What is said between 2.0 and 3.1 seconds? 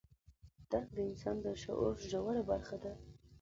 ژوره برخه ده.